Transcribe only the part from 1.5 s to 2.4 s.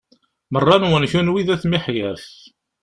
at miḥyaf.